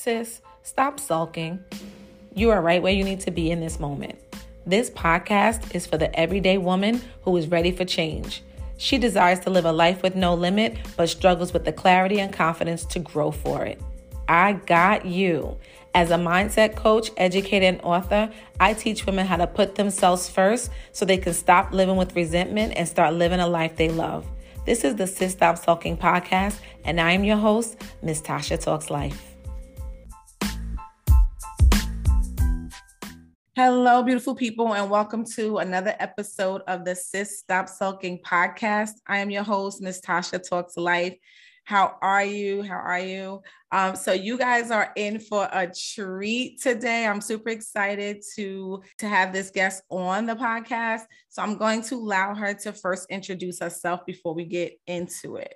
[0.00, 1.58] Sis, stop sulking.
[2.32, 4.16] You are right where you need to be in this moment.
[4.64, 8.44] This podcast is for the everyday woman who is ready for change.
[8.76, 12.32] She desires to live a life with no limit, but struggles with the clarity and
[12.32, 13.82] confidence to grow for it.
[14.28, 15.58] I got you.
[15.96, 18.30] As a mindset coach, educator, and author,
[18.60, 22.74] I teach women how to put themselves first so they can stop living with resentment
[22.76, 24.24] and start living a life they love.
[24.64, 28.90] This is the Sis Stop Sulking podcast, and I am your host, Miss Tasha Talks
[28.90, 29.37] Life.
[33.60, 38.92] Hello, beautiful people, and welcome to another episode of the Sis Stop Sulking podcast.
[39.08, 41.16] I am your host, Miss Tasha Talks Life.
[41.64, 42.62] How are you?
[42.62, 43.42] How are you?
[43.72, 47.04] Um, so you guys are in for a treat today.
[47.04, 51.02] I'm super excited to to have this guest on the podcast.
[51.28, 55.52] So I'm going to allow her to first introduce herself before we get into it.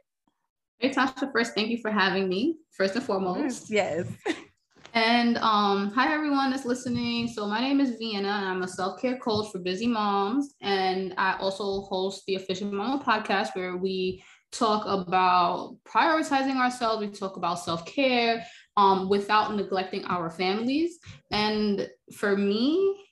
[0.81, 2.57] Hey Tasha, first thank you for having me.
[2.73, 4.09] First and foremost, yes.
[4.95, 7.27] And um, hi everyone that's listening.
[7.27, 11.39] So my name is Vienna, and I'm a self-care coach for busy moms, and I
[11.39, 17.01] also host the Efficient Mama podcast where we talk about prioritizing ourselves.
[17.01, 18.45] We talk about self-care
[18.77, 20.99] um, without neglecting our families.
[21.31, 23.03] And for me,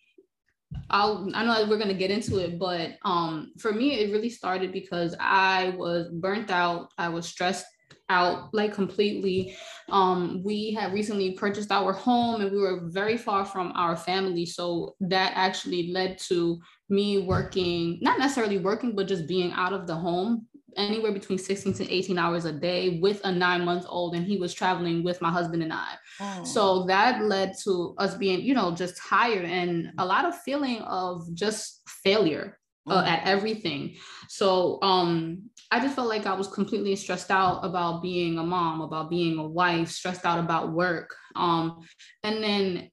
[0.91, 4.13] I'll, I know that we're going to get into it, but um, for me, it
[4.13, 6.91] really started because I was burnt out.
[6.99, 7.65] I was stressed
[8.11, 9.57] out like completely.
[9.89, 14.45] Um, we had recently purchased our home and we were very far from our family.
[14.45, 19.87] So that actually led to me working, not necessarily working, but just being out of
[19.87, 24.15] the home anywhere between 16 to 18 hours a day with a nine month old
[24.15, 26.45] and he was traveling with my husband and i oh.
[26.45, 30.81] so that led to us being you know just tired and a lot of feeling
[30.83, 32.57] of just failure
[32.89, 33.97] uh, at everything.
[34.29, 38.81] So um, I just felt like I was completely stressed out about being a mom,
[38.81, 41.15] about being a wife, stressed out about work.
[41.37, 41.81] Um,
[42.23, 42.91] and then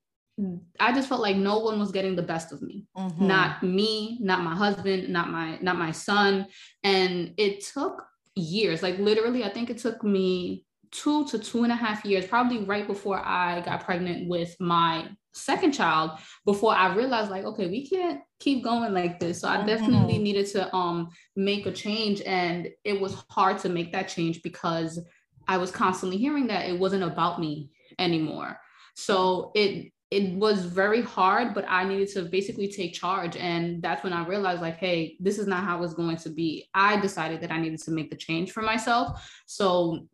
[0.79, 2.85] I just felt like no one was getting the best of me.
[2.95, 3.27] Mm-hmm.
[3.27, 6.47] Not me, not my husband, not my not my son.
[6.83, 8.03] And it took
[8.35, 8.83] years.
[8.83, 12.63] Like literally, I think it took me two to two and a half years, probably
[12.63, 16.11] right before I got pregnant with my second child,
[16.45, 19.41] before I realized like, okay, we can't keep going like this.
[19.41, 19.67] So I mm-hmm.
[19.67, 22.21] definitely needed to um make a change.
[22.25, 24.99] And it was hard to make that change because
[25.47, 28.59] I was constantly hearing that it wasn't about me anymore.
[28.95, 33.35] So it it was very hard, but I needed to basically take charge.
[33.35, 36.69] And that's when I realized, like, hey, this is not how it's going to be.
[36.73, 39.29] I decided that I needed to make the change for myself.
[39.47, 40.07] So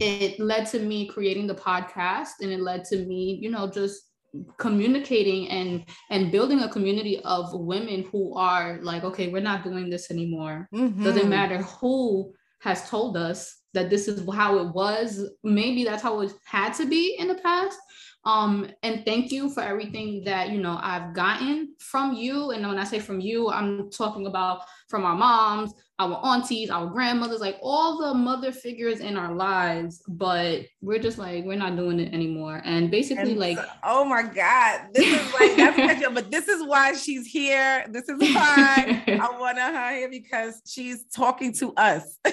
[0.00, 4.10] it led to me creating the podcast and it led to me, you know, just
[4.58, 9.88] communicating and and building a community of women who are like okay we're not doing
[9.88, 11.04] this anymore mm-hmm.
[11.04, 16.20] doesn't matter who has told us that this is how it was maybe that's how
[16.20, 17.78] it had to be in the past
[18.26, 22.50] um and thank you for everything that you know i've gotten from you.
[22.50, 26.86] And when i say from you i'm talking about from our moms our aunties our
[26.86, 30.02] grandmothers like all the mother figures in our lives.
[30.08, 32.62] But we're just like we're not doing it anymore.
[32.64, 36.64] And basically and like so, oh my god this is like that's but this is
[36.64, 37.86] why she's here.
[37.90, 42.18] This is why i want her here because she's talking to us.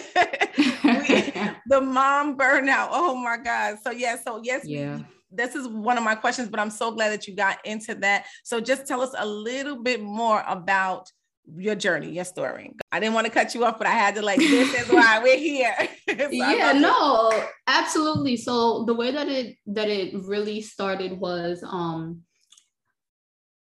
[0.84, 1.32] We,
[1.68, 2.90] the mom burnout.
[2.92, 3.78] Oh my god.
[3.84, 4.98] So yeah so yes yeah.
[4.98, 7.96] we, this is one of my questions, but I'm so glad that you got into
[7.96, 8.26] that.
[8.44, 11.12] So just tell us a little bit more about
[11.58, 12.74] your journey, your story.
[12.92, 15.20] I didn't want to cut you off, but I had to like, this is why
[15.24, 15.76] we're here.
[16.10, 18.38] so yeah, no, absolutely.
[18.38, 22.22] So the way that it that it really started was um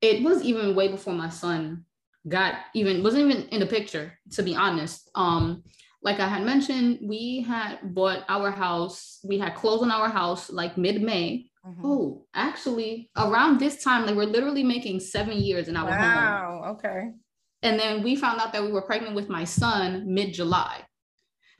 [0.01, 1.85] it was even way before my son
[2.27, 5.09] got even wasn't even in the picture, to be honest.
[5.15, 5.63] Um
[6.01, 10.51] like I had mentioned, we had bought our house, we had closed on our house
[10.51, 11.81] like mid-May Mm-hmm.
[11.83, 16.61] Oh, actually, around this time, like we're literally making seven years in our wow, home.
[16.61, 16.71] Wow.
[16.73, 17.11] Okay.
[17.63, 20.81] And then we found out that we were pregnant with my son mid July,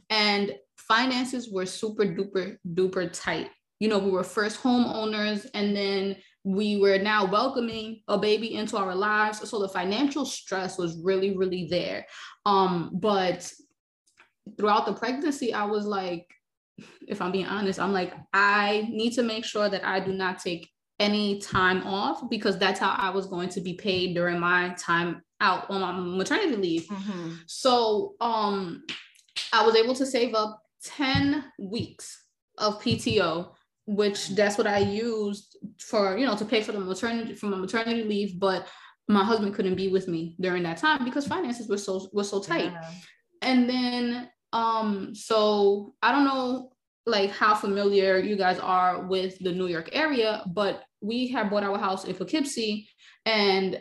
[0.09, 3.49] and finances were super duper duper tight.
[3.79, 8.77] You know, we were first homeowners, and then we were now welcoming a baby into
[8.77, 9.49] our lives.
[9.49, 12.05] So the financial stress was really, really there.
[12.45, 13.51] Um, but
[14.55, 16.27] throughout the pregnancy, I was like,
[17.07, 20.39] if I'm being honest, I'm like, I need to make sure that I do not
[20.39, 20.69] take
[20.99, 25.21] any time off because that's how I was going to be paid during my time
[25.41, 26.87] out on my maternity leave.
[26.87, 27.33] Mm-hmm.
[27.47, 28.83] So um
[29.51, 32.23] I was able to save up 10 weeks
[32.57, 33.51] of PTO,
[33.85, 37.57] which that's what I used for, you know, to pay for the maternity for my
[37.57, 38.67] maternity leave, but
[39.07, 42.41] my husband couldn't be with me during that time because finances were so were so
[42.41, 42.71] tight.
[42.71, 42.91] Yeah.
[43.41, 46.71] And then um, so I don't know
[47.05, 51.63] like how familiar you guys are with the New York area, but we had bought
[51.63, 52.87] our house in Poughkeepsie.
[53.25, 53.79] And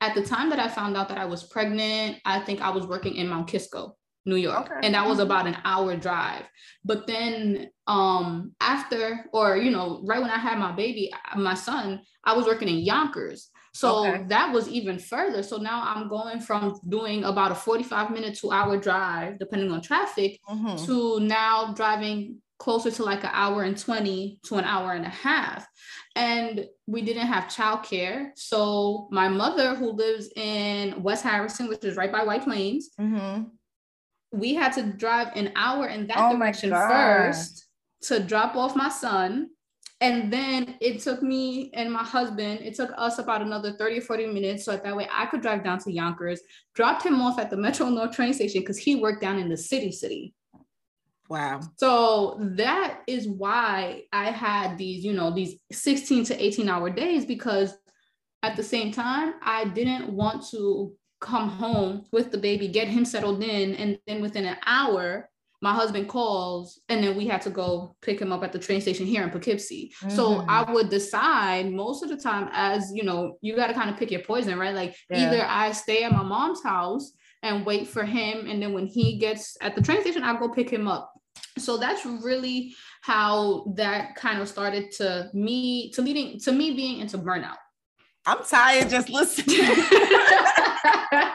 [0.00, 2.86] at the time that I found out that I was pregnant, I think I was
[2.86, 3.96] working in Mount Kisco.
[4.24, 4.70] New York.
[4.70, 4.86] Okay.
[4.86, 6.44] And that was about an hour drive.
[6.84, 12.00] But then um after or you know, right when I had my baby, my son,
[12.22, 13.50] I was working in Yonkers.
[13.72, 14.24] So okay.
[14.28, 15.42] that was even further.
[15.42, 19.80] So now I'm going from doing about a 45 minute to hour drive, depending on
[19.80, 20.84] traffic, mm-hmm.
[20.84, 25.10] to now driving closer to like an hour and 20 to an hour and a
[25.10, 25.66] half.
[26.14, 28.30] And we didn't have childcare.
[28.36, 33.44] So my mother, who lives in West Harrison, which is right by White Plains, mm-hmm
[34.32, 37.66] we had to drive an hour in that oh direction first
[38.02, 39.50] to drop off my son.
[40.02, 44.00] And then it took me and my husband, it took us about another 30 or
[44.00, 44.64] 40 minutes.
[44.64, 46.40] So that way I could drive down to Yonkers,
[46.74, 49.56] dropped him off at the Metro North train station because he worked down in the
[49.56, 50.34] city city.
[51.28, 51.60] Wow.
[51.76, 57.24] So that is why I had these, you know, these 16 to 18 hour days
[57.24, 57.72] because
[58.42, 63.04] at the same time, I didn't want to come home with the baby, get him
[63.04, 65.30] settled in, and then within an hour,
[65.62, 68.80] my husband calls, and then we had to go pick him up at the train
[68.80, 69.92] station here in Poughkeepsie.
[70.00, 70.10] Mm-hmm.
[70.10, 73.88] So I would decide most of the time, as you know, you got to kind
[73.88, 74.74] of pick your poison, right?
[74.74, 75.26] Like yeah.
[75.26, 77.12] either I stay at my mom's house
[77.44, 80.48] and wait for him, and then when he gets at the train station, I'll go
[80.48, 81.12] pick him up.
[81.58, 86.98] So that's really how that kind of started to me to leading to me being
[86.98, 87.56] into burnout.
[88.24, 89.58] I'm tired just listening.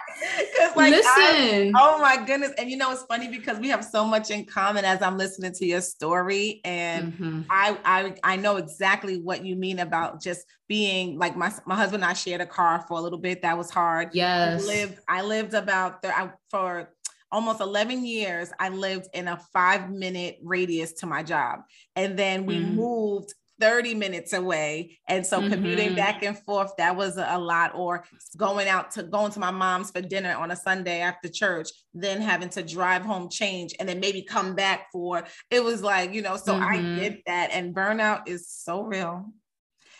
[0.75, 1.05] like, Listen.
[1.13, 2.53] I, oh my goodness.
[2.57, 5.51] And you know, it's funny because we have so much in common as I'm listening
[5.53, 6.61] to your story.
[6.63, 7.41] And mm-hmm.
[7.49, 12.03] I, I I know exactly what you mean about just being like my, my husband
[12.03, 13.41] and I shared a car for a little bit.
[13.41, 14.09] That was hard.
[14.13, 14.63] Yes.
[14.63, 16.89] I lived, I lived about I, for
[17.31, 21.61] almost 11 years, I lived in a five minute radius to my job.
[21.95, 22.73] And then we mm.
[22.73, 24.99] moved 30 minutes away.
[25.07, 25.51] And so mm-hmm.
[25.51, 27.71] commuting back and forth, that was a lot.
[27.75, 28.03] Or
[28.35, 32.21] going out to going to my mom's for dinner on a Sunday after church, then
[32.21, 36.21] having to drive home, change, and then maybe come back for it was like, you
[36.21, 36.63] know, so mm-hmm.
[36.63, 37.51] I get that.
[37.51, 39.25] And burnout is so real.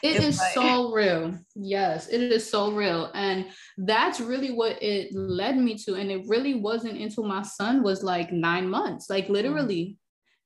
[0.04, 1.38] It is like- so real.
[1.56, 3.12] Yes, it is so real.
[3.14, 5.96] And that's really what it led me to.
[5.96, 9.98] And it really wasn't until my son was like nine months, like literally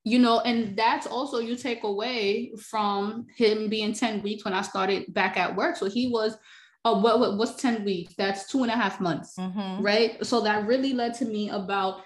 [0.03, 4.61] you know and that's also you take away from him being 10 weeks when i
[4.61, 5.75] started back at work.
[5.75, 6.37] So he was
[6.83, 8.15] uh, what, what what's 10 weeks?
[8.17, 9.83] That's two and a half months mm-hmm.
[9.83, 10.25] right?
[10.25, 12.01] So that really led to me about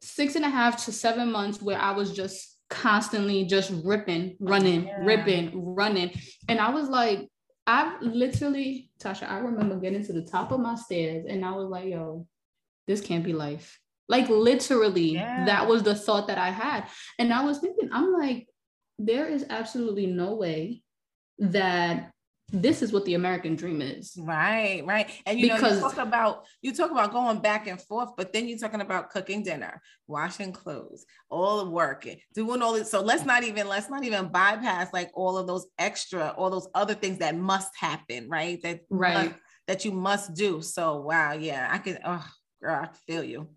[0.00, 4.86] six and a half to seven months where i was just constantly just ripping running
[4.86, 5.04] yeah.
[5.04, 6.10] ripping running.
[6.48, 7.28] And i was like
[7.66, 11.68] i literally tasha i remember getting to the top of my stairs and i was
[11.68, 12.26] like yo
[12.86, 13.78] this can't be life
[14.08, 15.44] like literally, yeah.
[15.44, 16.88] that was the thought that I had.
[17.18, 18.48] And I was thinking, I'm like,
[18.98, 20.82] there is absolutely no way
[21.38, 22.10] that
[22.50, 24.16] this is what the American dream is.
[24.18, 25.10] Right, right.
[25.26, 28.32] And you because, know, you talk about you talk about going back and forth, but
[28.32, 32.90] then you're talking about cooking dinner, washing clothes, all the work, doing all this.
[32.90, 36.68] So let's not even let's not even bypass like all of those extra, all those
[36.74, 38.60] other things that must happen, right?
[38.62, 39.34] That right must,
[39.66, 40.62] that you must do.
[40.62, 41.98] So wow, yeah, I could.
[42.02, 42.26] Oh,
[42.62, 43.48] girl, I feel you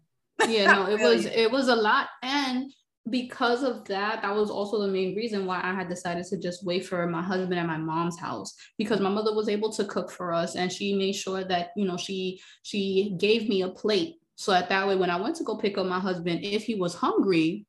[0.49, 2.71] yeah no it was it was a lot and
[3.09, 6.63] because of that that was also the main reason why i had decided to just
[6.65, 10.11] wait for my husband at my mom's house because my mother was able to cook
[10.11, 14.15] for us and she made sure that you know she she gave me a plate.
[14.35, 16.75] So that that way when i went to go pick up my husband if he
[16.75, 17.65] was hungry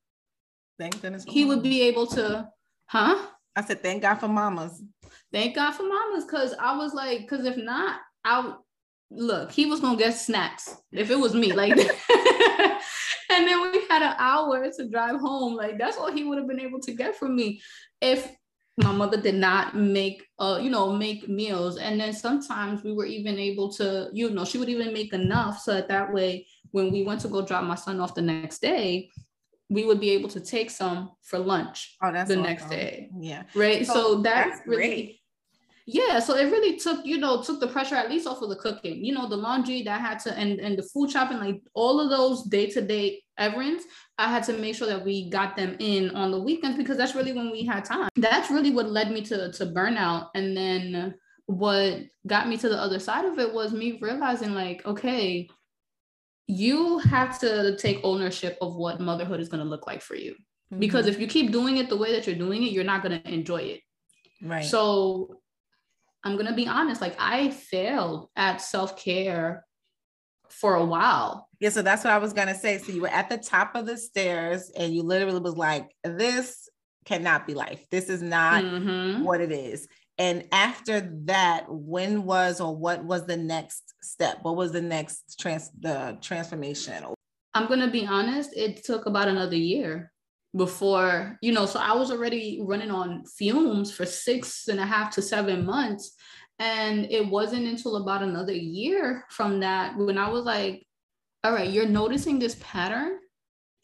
[0.78, 2.48] thank goodness he would be able to
[2.86, 3.26] huh?
[3.56, 4.82] I said thank god for mamas.
[5.32, 8.54] Thank god for mamas because i was like because if not i
[9.14, 11.76] look he was gonna get snacks if it was me like
[13.32, 15.54] and then we had an hour to drive home.
[15.54, 17.60] Like that's all he would have been able to get from me
[18.00, 18.30] if
[18.82, 21.78] my mother did not make uh you know make meals.
[21.78, 25.60] And then sometimes we were even able to you know she would even make enough
[25.60, 28.60] so that that way when we went to go drop my son off the next
[28.60, 29.10] day
[29.68, 32.42] we would be able to take some for lunch oh, that's the awesome.
[32.42, 33.08] next day.
[33.18, 33.44] Yeah.
[33.54, 33.86] Right?
[33.86, 35.21] So, so that's, that's really great
[35.86, 38.56] yeah so it really took you know took the pressure at least off of the
[38.56, 39.04] cooking.
[39.04, 42.10] You know the laundry that had to and and the food shopping like all of
[42.10, 43.84] those day-to-day errands
[44.18, 47.14] i had to make sure that we got them in on the weekends because that's
[47.14, 48.08] really when we had time.
[48.16, 50.28] That's really what led me to to burnout.
[50.34, 51.14] And then
[51.46, 55.48] what got me to the other side of it was me realizing like okay
[56.46, 60.32] you have to take ownership of what motherhood is going to look like for you.
[60.32, 60.80] Mm-hmm.
[60.80, 63.20] because if you keep doing it the way that you're doing it you're not going
[63.20, 63.80] to enjoy it.
[64.42, 64.64] Right.
[64.64, 65.41] So
[66.24, 69.64] I'm going to be honest, like I failed at self care
[70.48, 71.48] for a while.
[71.60, 72.78] Yeah, so that's what I was going to say.
[72.78, 76.68] So you were at the top of the stairs and you literally was like, this
[77.04, 77.84] cannot be life.
[77.90, 79.24] This is not mm-hmm.
[79.24, 79.88] what it is.
[80.18, 84.38] And after that, when was or what was the next step?
[84.42, 87.04] What was the next trans the transformation?
[87.54, 90.11] I'm gonna be honest, it took about another year
[90.54, 95.10] before, you know, so I was already running on fumes for six and a half
[95.12, 96.14] to seven months.
[96.58, 100.86] And it wasn't until about another year from that when I was like,
[101.42, 103.18] all right, you're noticing this pattern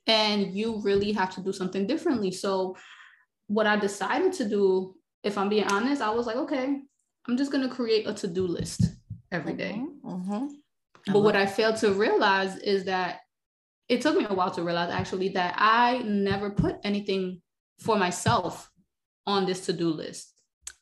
[0.07, 2.31] and you really have to do something differently.
[2.31, 2.77] So,
[3.47, 4.95] what I decided to do,
[5.25, 6.81] if I'm being honest, I was like, okay,
[7.27, 8.83] I'm just going to create a to do list
[9.33, 9.83] every day.
[10.05, 10.35] Mm-hmm.
[10.35, 11.13] Mm-hmm.
[11.13, 13.21] But what I failed to realize is that
[13.89, 17.41] it took me a while to realize actually that I never put anything
[17.79, 18.71] for myself
[19.27, 20.33] on this to do list.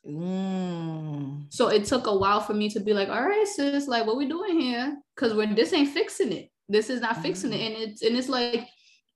[0.05, 1.45] Mm.
[1.49, 4.17] So it took a while for me to be like, all right, sis, like what
[4.17, 4.95] we doing here?
[5.15, 6.49] Because when this ain't fixing it.
[6.69, 7.21] This is not mm.
[7.21, 7.57] fixing it.
[7.57, 7.65] Mm.
[7.65, 8.67] And it's and it's like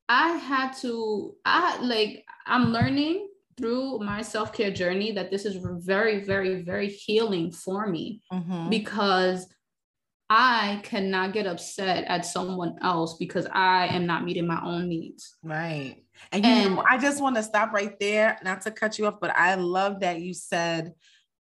[0.07, 6.23] I had to, I like I'm learning through my self-care journey that this is very,
[6.23, 8.69] very, very healing for me mm-hmm.
[8.69, 9.47] because
[10.33, 15.35] I cannot get upset at someone else because I am not meeting my own needs.
[15.43, 16.05] Right.
[16.31, 19.07] And, you and, know, I just want to stop right there, not to cut you
[19.07, 20.93] off, but I love that you said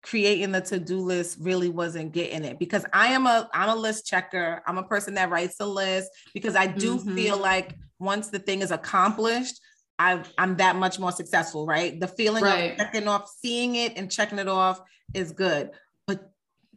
[0.03, 4.05] creating the to-do list really wasn't getting it because I am a I'm a list
[4.05, 4.61] checker.
[4.67, 7.15] I'm a person that writes a list because I do mm-hmm.
[7.15, 9.59] feel like once the thing is accomplished,
[9.97, 11.99] I I'm that much more successful, right?
[11.99, 12.73] The feeling right.
[12.73, 14.79] of checking off, seeing it and checking it off
[15.15, 15.71] is good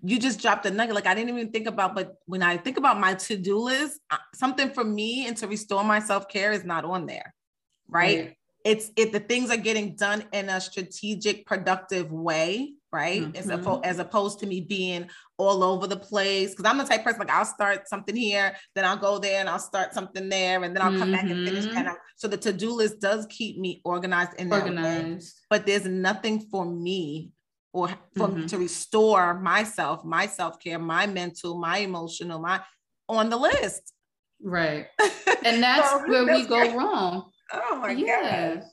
[0.02, 0.94] you just dropped a nugget.
[0.94, 4.16] Like i didn't even think about but when i think about my to-do list uh,
[4.34, 7.34] something for me and to restore my self-care is not on there
[7.88, 13.22] right, it's if the things are getting done in a strategic productive way right?
[13.22, 13.36] Mm-hmm.
[13.36, 16.50] as, opposed, as opposed to me being all over the place.
[16.50, 19.48] Because i'm the type person like i'll start something here then i'll go there and
[19.48, 21.12] i'll start something there and then i'll come mm-hmm.
[21.12, 21.94] back and finish and mm-hmm.
[22.16, 25.40] so the to-do list does keep me organized in organized.
[25.48, 27.30] But there's nothing for me
[27.72, 28.46] or for mm-hmm.
[28.46, 32.60] to restore myself, my self-care, my mental, my emotional, my
[33.08, 33.92] on the list.
[34.42, 34.86] Right.
[35.42, 37.30] And that's so, where we go wrong.
[37.50, 38.56] Oh my yeah.
[38.56, 38.64] god.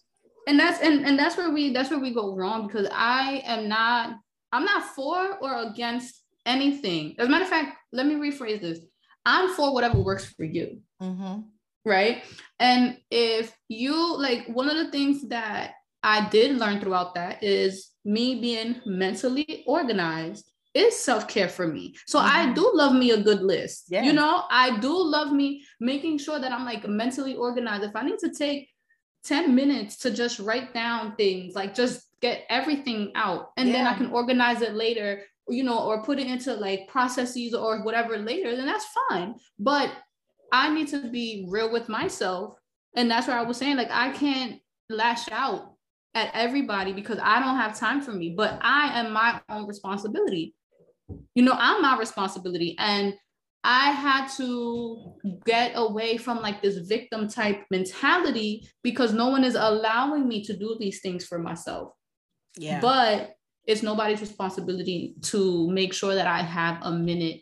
[0.48, 3.70] And that's and, and that's where we that's where we go wrong because I am
[3.70, 4.18] not
[4.52, 7.16] I'm not for or against anything.
[7.20, 8.80] As a matter of fact, let me rephrase this.
[9.26, 10.82] I'm for whatever works for you.
[11.02, 11.42] Mm-hmm.
[11.86, 12.24] Right.
[12.60, 15.72] And if you like one of the things that
[16.04, 21.96] I did learn throughout that is me being mentally organized is self-care for me.
[22.06, 22.52] So mm-hmm.
[22.52, 23.86] I do love me a good list.
[23.90, 24.06] Yes.
[24.06, 27.84] You know, I do love me making sure that I'm like mentally organized.
[27.84, 28.70] If I need to take
[29.26, 33.76] 10 minutes to just write down things, like just get everything out and yeah.
[33.76, 37.84] then I can organize it later, you know, or put it into like processes or
[37.84, 39.36] whatever later, then that's fine.
[39.60, 39.92] But
[40.52, 42.56] I need to be real with myself.
[42.96, 45.77] And that's where I was saying, like, I can't lash out
[46.18, 50.56] at everybody because I don't have time for me, but I am my own responsibility.
[51.36, 52.76] You know, I'm my responsibility.
[52.80, 53.14] And
[53.64, 55.14] I had to
[55.46, 60.58] get away from like this victim type mentality because no one is allowing me to
[60.58, 61.92] do these things for myself.
[62.58, 62.80] Yeah.
[62.80, 67.42] But it's nobody's responsibility to make sure that I have a minute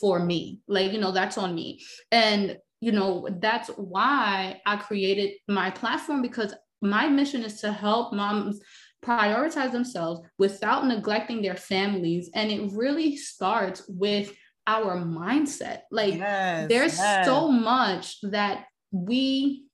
[0.00, 0.60] for me.
[0.66, 1.80] Like, you know, that's on me.
[2.10, 6.54] And, you know, that's why I created my platform because
[6.84, 8.60] my mission is to help moms
[9.04, 12.30] prioritize themselves without neglecting their families.
[12.34, 14.32] And it really starts with
[14.66, 15.80] our mindset.
[15.90, 17.26] Like yes, there's yes.
[17.26, 19.64] so much that we,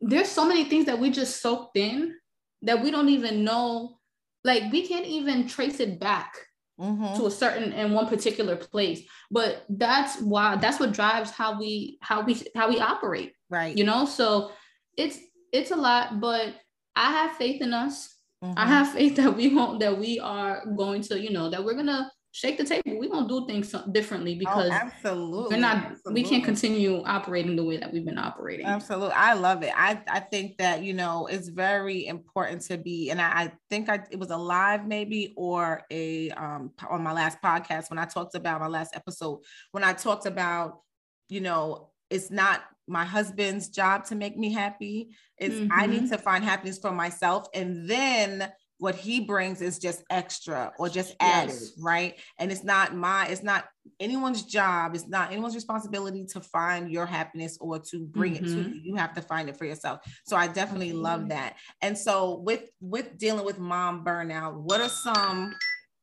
[0.00, 2.14] there's so many things that we just soaked in
[2.62, 3.98] that we don't even know.
[4.44, 6.34] Like we can't even trace it back
[6.80, 7.16] Mm-hmm.
[7.16, 9.02] to a certain in one particular place
[9.32, 13.82] but that's why that's what drives how we how we how we operate right you
[13.82, 14.52] know so
[14.96, 15.18] it's
[15.52, 16.54] it's a lot, but
[16.96, 18.14] I have faith in us.
[18.44, 18.54] Mm-hmm.
[18.56, 21.74] I have faith that we won't that we are going to, you know, that we're
[21.74, 22.98] gonna shake the table.
[22.98, 26.22] We're gonna do things differently oh, because oh, absolutely we're not absolutely.
[26.22, 28.66] we can't continue operating the way that we've been operating.
[28.66, 29.14] Absolutely.
[29.14, 29.72] I love it.
[29.74, 33.88] I, I think that you know it's very important to be, and I, I think
[33.88, 38.04] I it was a live maybe or a um on my last podcast when I
[38.04, 39.40] talked about my last episode
[39.72, 40.80] when I talked about,
[41.28, 45.10] you know, it's not my husband's job to make me happy.
[45.36, 45.72] It's mm-hmm.
[45.72, 46.10] I need mm-hmm.
[46.10, 47.46] to find happiness for myself.
[47.54, 51.72] And then what he brings is just extra or just added, yes.
[51.80, 52.14] right?
[52.38, 53.64] And it's not my, it's not
[53.98, 58.44] anyone's job, it's not anyone's responsibility to find your happiness or to bring mm-hmm.
[58.44, 58.72] it to mm-hmm.
[58.74, 58.80] you.
[58.84, 60.00] You have to find it for yourself.
[60.24, 61.02] So I definitely mm-hmm.
[61.02, 61.56] love that.
[61.82, 65.54] And so with with dealing with mom burnout, what are some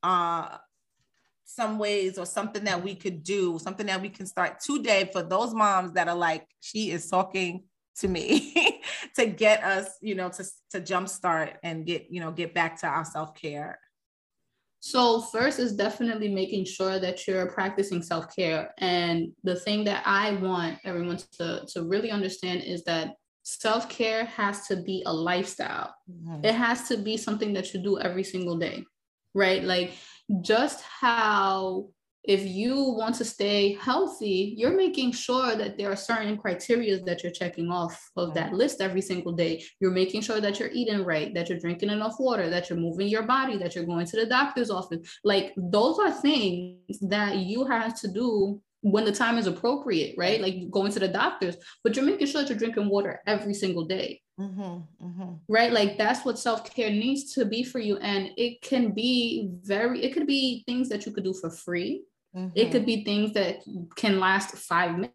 [0.04, 0.58] uh
[1.56, 5.24] some ways or something that we could do, something that we can start today for
[5.24, 7.64] those moms that are like, she is talking
[8.00, 8.82] to me
[9.16, 12.88] to get us, you know, to to jumpstart and get, you know, get back to
[12.88, 13.80] our self-care?
[14.82, 18.72] So first is definitely making sure that you're practicing self-care.
[18.78, 24.68] And the thing that I want everyone to, to really understand is that self-care has
[24.68, 25.96] to be a lifestyle.
[26.12, 26.46] Mm-hmm.
[26.46, 28.84] It has to be something that you do every single day.
[29.34, 29.64] Right?
[29.64, 29.94] Like
[30.42, 31.90] just how
[32.28, 37.22] if you want to stay healthy, you're making sure that there are certain criteria that
[37.22, 39.64] you're checking off of that list every single day.
[39.80, 43.08] You're making sure that you're eating right, that you're drinking enough water, that you're moving
[43.08, 45.20] your body, that you're going to the doctor's office.
[45.24, 48.62] Like those are things that you have to do
[48.92, 50.40] when the time is appropriate, right?
[50.40, 53.86] Like going to the doctors, but you're making sure that you're drinking water every single
[53.86, 54.22] day.
[54.40, 55.34] Mm-hmm, mm-hmm.
[55.48, 55.72] Right.
[55.72, 57.98] Like that's what self care needs to be for you.
[57.98, 62.04] And it can be very, it could be things that you could do for free
[62.36, 62.50] Mm-hmm.
[62.56, 63.60] It could be things that
[63.96, 65.14] can last five minutes.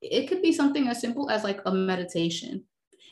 [0.00, 2.64] It could be something as simple as like a meditation.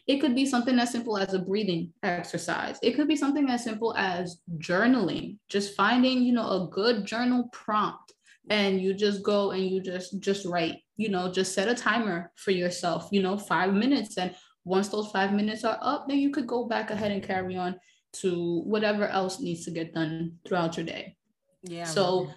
[0.07, 2.78] It could be something as simple as a breathing exercise.
[2.83, 7.50] It could be something as simple as journaling, just finding, you know, a good journal
[7.52, 8.14] prompt
[8.50, 12.32] and you just go and you just just write, you know, just set a timer
[12.36, 16.30] for yourself, you know, 5 minutes and once those 5 minutes are up, then you
[16.30, 17.78] could go back ahead and carry on
[18.14, 21.16] to whatever else needs to get done throughout your day.
[21.62, 21.84] Yeah.
[21.84, 22.28] So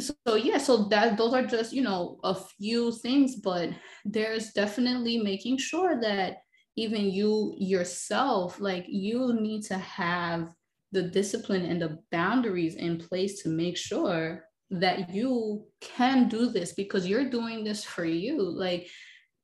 [0.00, 3.70] so yeah so that those are just you know a few things but
[4.04, 6.38] there's definitely making sure that
[6.76, 10.52] even you yourself like you need to have
[10.92, 16.72] the discipline and the boundaries in place to make sure that you can do this
[16.72, 18.40] because you're doing this for you.
[18.40, 18.88] Like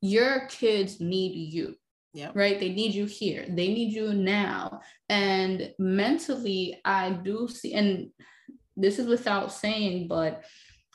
[0.01, 1.75] your kids need you
[2.15, 2.59] yeah right?
[2.59, 3.45] They need you here.
[3.49, 4.81] They need you now.
[5.09, 8.11] And mentally i do see and
[8.79, 10.45] this is without saying, but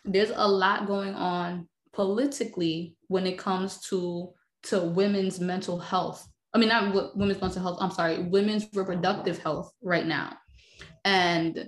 [0.05, 4.31] there's a lot going on politically when it comes to
[4.63, 6.25] to women's mental health.
[6.53, 7.77] I mean, not women's mental health.
[7.81, 10.37] I'm sorry, women's reproductive health right now,
[11.03, 11.67] and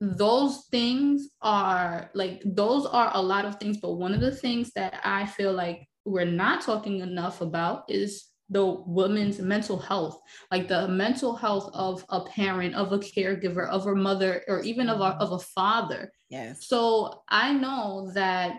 [0.00, 3.78] those things are like those are a lot of things.
[3.78, 8.28] But one of the things that I feel like we're not talking enough about is
[8.50, 13.86] the woman's mental health, like the mental health of a parent, of a caregiver, of
[13.86, 16.10] a mother, or even of a, of a father.
[16.30, 16.66] Yes.
[16.66, 18.56] So I know that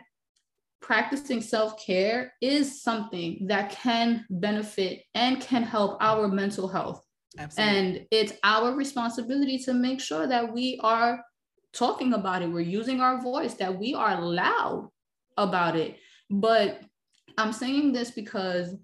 [0.82, 7.02] practicing self care is something that can benefit and can help our mental health.
[7.38, 7.78] Absolutely.
[7.78, 11.24] And it's our responsibility to make sure that we are
[11.74, 14.90] talking about it, we're using our voice, that we are loud
[15.38, 15.98] about it.
[16.30, 16.82] But
[17.38, 18.76] I'm saying this because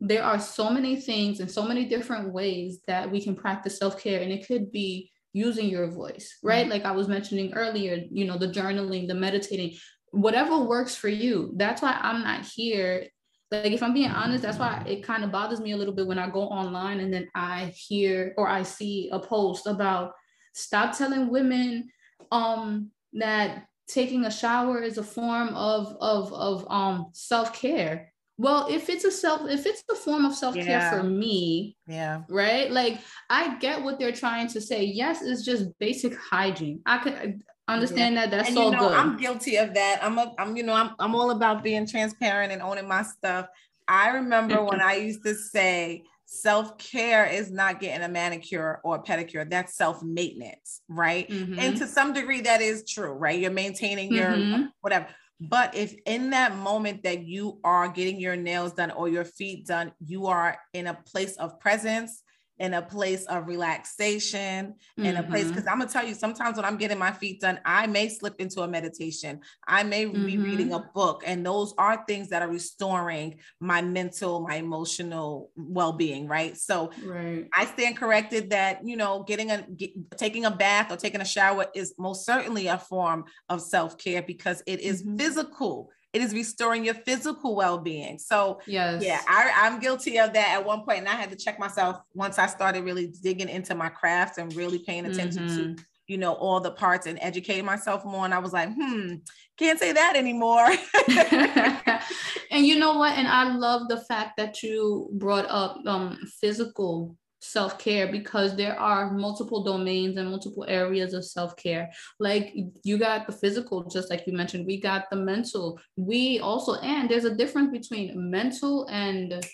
[0.00, 4.22] there are so many things and so many different ways that we can practice self-care
[4.22, 6.70] and it could be using your voice right mm-hmm.
[6.70, 9.76] like i was mentioning earlier you know the journaling the meditating
[10.12, 13.06] whatever works for you that's why i'm not here
[13.50, 16.06] like if i'm being honest that's why it kind of bothers me a little bit
[16.06, 20.12] when i go online and then i hear or i see a post about
[20.54, 21.88] stop telling women
[22.32, 28.12] um that taking a shower is a form of of of um self-care.
[28.36, 30.90] Well if it's a self if it's a form of self-care yeah.
[30.90, 32.22] for me yeah.
[32.28, 32.70] right?
[32.70, 34.84] Like i get what they're trying to say.
[34.84, 36.80] Yes it's just basic hygiene.
[36.86, 38.26] I could understand yeah.
[38.26, 38.92] that that's and, all you know, good.
[38.92, 40.00] I'm guilty of that.
[40.02, 43.46] I'm a, i'm you know I'm, I'm all about being transparent and owning my stuff.
[43.88, 49.02] I remember when i used to say self-care is not getting a manicure or a
[49.02, 51.58] pedicure that's self-maintenance right mm-hmm.
[51.58, 54.64] and to some degree that is true right you're maintaining your mm-hmm.
[54.82, 55.06] whatever
[55.40, 59.66] but if in that moment that you are getting your nails done or your feet
[59.66, 62.22] done, you are in a place of presence
[62.58, 65.04] in a place of relaxation, mm-hmm.
[65.04, 65.48] in a place.
[65.48, 65.72] Because mm-hmm.
[65.72, 68.62] I'm gonna tell you, sometimes when I'm getting my feet done, I may slip into
[68.62, 69.40] a meditation.
[69.66, 70.26] I may mm-hmm.
[70.26, 75.50] be reading a book, and those are things that are restoring my mental, my emotional
[75.56, 76.26] well-being.
[76.26, 76.56] Right.
[76.56, 77.46] So right.
[77.54, 81.24] I stand corrected that you know, getting a get, taking a bath or taking a
[81.24, 85.16] shower is most certainly a form of self-care because it is mm-hmm.
[85.16, 88.18] physical it is restoring your physical well-being.
[88.18, 89.04] So yes.
[89.04, 92.00] Yeah I, i'm guilty of that at one point and i had to check myself
[92.14, 95.74] once i started really digging into my craft and really paying attention mm-hmm.
[95.74, 99.16] to you know all the parts and educating myself more and i was like hmm
[99.58, 100.68] can't say that anymore.
[102.50, 103.18] And you know what?
[103.18, 108.78] And i love the fact that you brought up um physical self care because there
[108.78, 111.90] are multiple domains and multiple areas of self care.
[112.18, 115.80] Like you got the physical, just like you mentioned, we got the mental.
[115.96, 119.44] We also, and there's a difference between mental and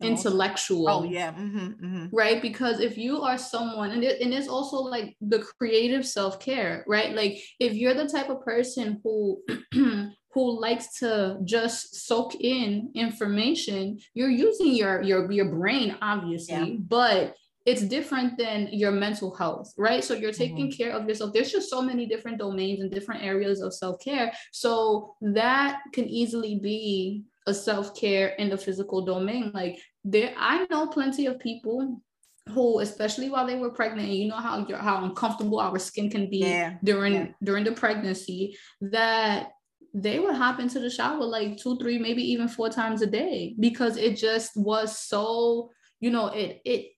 [0.00, 0.88] intellectual.
[0.88, 2.06] Oh yeah, mm-hmm, mm-hmm.
[2.12, 2.40] right.
[2.40, 6.84] Because if you are someone, and it, and it's also like the creative self care,
[6.86, 7.14] right?
[7.14, 9.42] Like if you're the type of person who
[10.32, 16.76] who likes to just soak in information, you're using your your your brain obviously, yeah.
[16.88, 17.34] but
[17.66, 20.02] it's different than your mental health, right?
[20.02, 20.82] So you're taking mm-hmm.
[20.82, 21.32] care of yourself.
[21.32, 24.32] There's just so many different domains and different areas of self-care.
[24.50, 29.50] So that can easily be a self-care in the physical domain.
[29.52, 32.00] Like there, I know plenty of people
[32.48, 36.30] who, especially while they were pregnant, and you know how how uncomfortable our skin can
[36.30, 36.74] be yeah.
[36.82, 37.26] during yeah.
[37.42, 39.50] during the pregnancy, that
[39.94, 43.54] they would hop into the shower like two, three, maybe even four times a day
[43.58, 46.92] because it just was so, you know, it it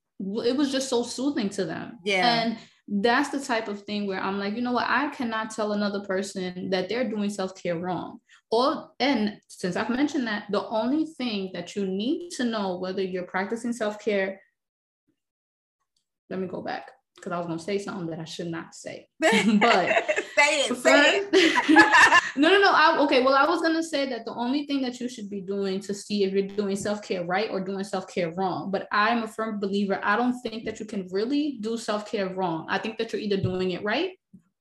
[0.45, 1.99] it was just so soothing to them.
[2.05, 2.43] Yeah.
[2.43, 5.73] And that's the type of thing where I'm like, you know what, I cannot tell
[5.73, 8.21] another person that they're doing self-care wrong.
[8.51, 13.03] Or and since I've mentioned that, the only thing that you need to know whether
[13.03, 14.41] you're practicing self-care,
[16.29, 16.91] let me go back
[17.23, 19.07] because I was gonna say something that I should not say.
[19.21, 22.23] but say it, say it.
[22.37, 22.73] no, no, no.
[22.73, 25.41] I, okay, well, I was gonna say that the only thing that you should be
[25.41, 28.71] doing to see if you're doing self-care right or doing self-care wrong.
[28.71, 30.01] But I'm a firm believer.
[30.03, 32.67] I don't think that you can really do self-care wrong.
[32.69, 34.19] I think that you're either doing it right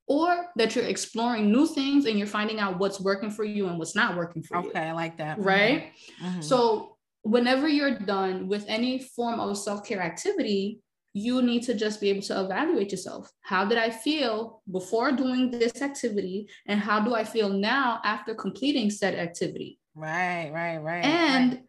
[0.08, 3.80] or that you're exploring new things and you're finding out what's working for you and
[3.80, 4.72] what's not working for okay, you.
[4.72, 5.40] Okay, I like that.
[5.40, 5.94] Right.
[6.22, 6.42] Mm-hmm.
[6.42, 10.82] So whenever you're done with any form of self-care activity
[11.14, 13.32] you need to just be able to evaluate yourself.
[13.42, 16.48] How did I feel before doing this activity?
[16.68, 19.80] And how do I feel now after completing said activity?
[19.94, 21.04] Right, right, right.
[21.04, 21.64] And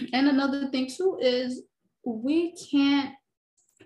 [0.00, 0.10] right.
[0.12, 1.62] and another thing too is
[2.04, 3.14] we can't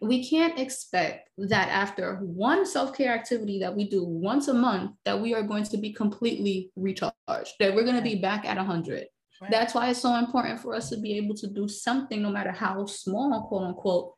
[0.01, 5.21] we can't expect that after one self-care activity that we do once a month that
[5.21, 9.07] we are going to be completely recharged that we're going to be back at 100
[9.41, 9.51] right.
[9.51, 12.51] that's why it's so important for us to be able to do something no matter
[12.51, 14.15] how small quote unquote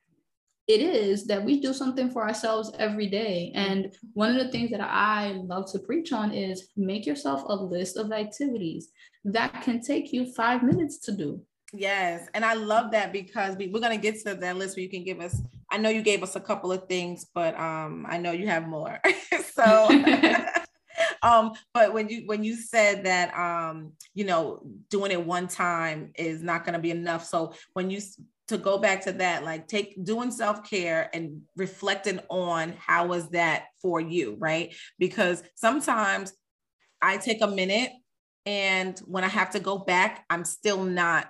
[0.66, 3.52] it is that we do something for ourselves every day.
[3.54, 7.54] And one of the things that I love to preach on is make yourself a
[7.54, 8.88] list of activities
[9.24, 11.42] that can take you five minutes to do.
[11.72, 12.28] Yes.
[12.34, 14.88] And I love that because we, are going to get to that list where you
[14.88, 18.16] can give us, I know you gave us a couple of things, but um, I
[18.18, 19.00] know you have more.
[19.52, 19.88] so,
[21.22, 26.12] um, but when you, when you said that, um, you know, doing it one time
[26.14, 27.24] is not going to be enough.
[27.24, 28.00] So when you
[28.48, 33.64] to go back to that like take doing self-care and reflecting on how was that
[33.80, 36.32] for you right because sometimes
[37.00, 37.90] i take a minute
[38.46, 41.28] and when i have to go back i'm still not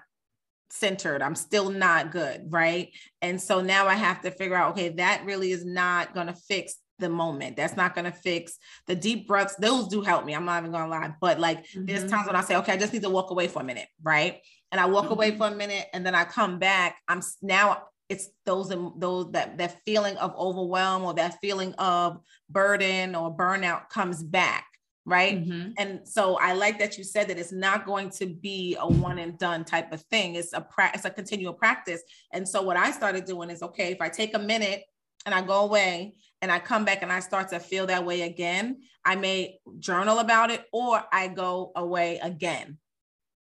[0.71, 2.91] centered i'm still not good right
[3.23, 6.35] and so now i have to figure out okay that really is not going to
[6.35, 7.57] fix the moment.
[7.57, 9.57] That's not going to fix the deep breaths.
[9.57, 10.33] Those do help me.
[10.33, 11.13] I'm not even going to lie.
[11.21, 11.87] But like mm-hmm.
[11.87, 13.89] there's times when I say, okay, I just need to walk away for a minute.
[14.01, 14.41] Right
[14.75, 15.13] and I walk mm-hmm.
[15.13, 19.57] away for a minute and then I come back, I'm now it's those those that
[19.57, 22.19] that feeling of overwhelm or that feeling of
[22.51, 24.67] burden or burnout comes back
[25.07, 25.71] right mm-hmm.
[25.79, 29.19] and so i like that you said that it's not going to be a one
[29.19, 32.03] and done type of thing it's a pra- it's a continual practice
[32.35, 34.83] and so what i started doing is okay if i take a minute
[35.25, 38.21] and i go away and i come back and i start to feel that way
[38.21, 42.77] again i may journal about it or i go away again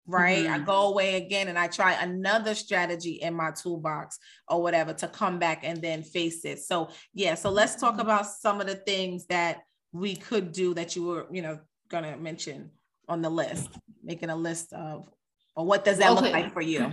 [0.06, 0.46] right?
[0.46, 0.54] Mm-hmm.
[0.54, 5.08] I go away again and I try another strategy in my toolbox or whatever to
[5.08, 6.60] come back and then face it.
[6.60, 8.02] So, yeah, so let's talk mm-hmm.
[8.02, 9.60] about some of the things that
[9.92, 12.72] we could do that you were, you know, going to mention
[13.08, 13.70] on the list,
[14.04, 15.08] making a list of,
[15.56, 16.22] or what does that okay.
[16.22, 16.92] look like for you?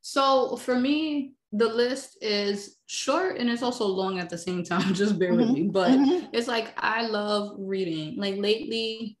[0.00, 4.94] So, for me, the list is short and it's also long at the same time,
[4.94, 5.38] just bear mm-hmm.
[5.38, 5.62] with me.
[5.64, 6.26] But mm-hmm.
[6.32, 8.16] it's like I love reading.
[8.18, 9.18] Like lately,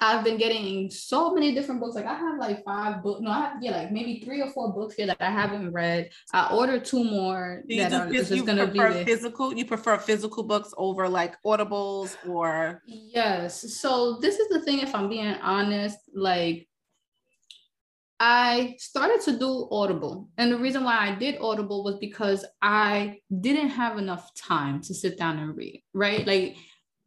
[0.00, 1.94] I've been getting so many different books.
[1.94, 3.20] Like I have like five books.
[3.20, 6.10] No, I have yeah, like maybe three or four books here that I haven't read.
[6.32, 9.04] I ordered two more Do that are just gonna be there.
[9.04, 9.54] physical.
[9.54, 13.74] You prefer physical books over like audibles or yes.
[13.80, 14.80] So this is the thing.
[14.80, 16.68] If I'm being honest, like
[18.24, 20.28] I started to do Audible.
[20.38, 24.94] And the reason why I did Audible was because I didn't have enough time to
[24.94, 26.24] sit down and read, right?
[26.24, 26.54] Like,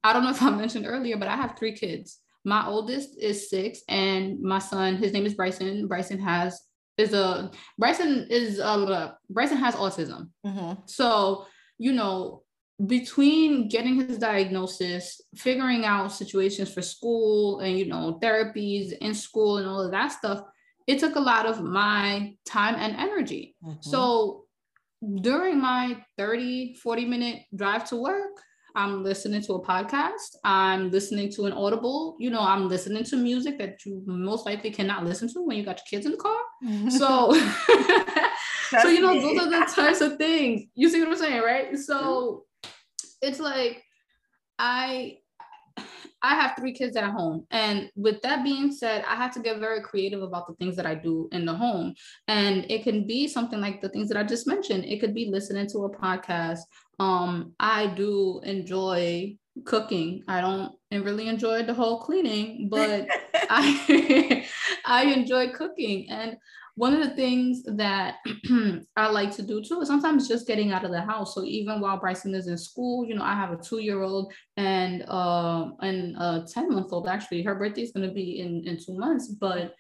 [0.04, 2.20] I don't know if I mentioned earlier, but I have three kids.
[2.46, 5.88] My oldest is six, and my son, his name is Bryson.
[5.88, 6.62] Bryson has
[6.98, 10.30] is a Bryson is a Bryson has autism.
[10.46, 10.82] Mm-hmm.
[10.86, 12.44] So you know
[12.86, 19.58] between getting his diagnosis, figuring out situations for school and you know therapies in school
[19.58, 20.42] and all of that stuff,
[20.88, 23.56] it took a lot of my time and energy.
[23.64, 23.80] Mm-hmm.
[23.82, 24.46] So
[25.22, 28.42] during my 30, 40 minute drive to work,
[28.76, 30.36] I'm listening to a podcast.
[30.44, 32.18] I'm listening to an audible.
[32.20, 35.64] You know, I'm listening to music that you most likely cannot listen to when you
[35.64, 36.38] got your kids in the car.
[36.64, 36.90] Mm-hmm.
[36.90, 37.34] So,
[38.82, 40.64] so you know, those are the types of things.
[40.76, 41.78] You see what I'm saying, right?
[41.78, 42.44] So
[43.22, 43.84] it's like
[44.60, 45.18] I
[46.26, 47.46] I have three kids at home.
[47.52, 50.86] And with that being said, I have to get very creative about the things that
[50.88, 51.94] I do in the home.
[52.28, 54.86] And it can be something like the things that I just mentioned.
[54.86, 56.62] It could be listening to a podcast.
[57.00, 60.24] Um, I do enjoy cooking.
[60.28, 63.08] I don't really enjoy the whole cleaning, but
[63.50, 64.48] I
[64.86, 66.10] I enjoy cooking.
[66.10, 66.38] And
[66.76, 68.16] one of the things that
[68.98, 71.34] I like to do too is sometimes just getting out of the house.
[71.34, 75.70] So even while Bryson is in school, you know, I have a two-year-old and uh,
[75.82, 77.44] and a 10-month-old actually.
[77.44, 79.74] Her birthday is gonna be in, in two months, but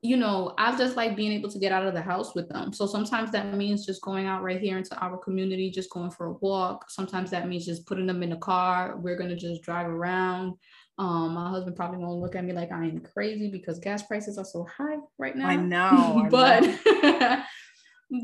[0.00, 2.72] you know, I just like being able to get out of the house with them.
[2.72, 6.26] So sometimes that means just going out right here into our community, just going for
[6.26, 6.88] a walk.
[6.88, 8.96] Sometimes that means just putting them in the car.
[8.98, 10.54] We're gonna just drive around.
[10.98, 14.38] Um, my husband probably won't look at me like I am crazy because gas prices
[14.38, 15.48] are so high right now.
[15.48, 16.64] I know, but.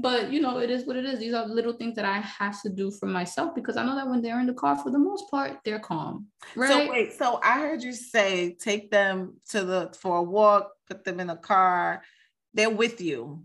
[0.00, 1.18] but you know, it is what it is.
[1.18, 4.08] These are little things that I have to do for myself because I know that
[4.08, 6.26] when they're in the car, for the most part, they're calm.
[6.56, 6.68] Right.
[6.68, 11.04] So wait, so I heard you say take them to the for a walk, put
[11.04, 12.02] them in a car.
[12.54, 13.42] They're with you.